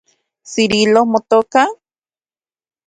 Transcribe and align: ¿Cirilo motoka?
¿Cirilo 0.51 1.01
motoka? 1.13 1.63